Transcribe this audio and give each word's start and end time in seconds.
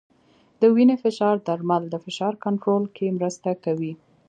د 0.59 0.61
وینې 0.75 0.95
فشار 1.03 1.35
درمل 1.47 1.83
د 1.89 1.95
فشار 2.05 2.33
کنټرول 2.45 2.83
کې 2.95 3.15
مرسته 3.17 3.49
کوي. 3.63 3.93